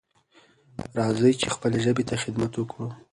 راځئ 0.97 1.33
چې 1.41 1.47
خپلې 1.55 1.77
ژبې 1.85 2.03
ته 2.09 2.15
خدمت 2.23 2.51
وکړو. 2.55 2.89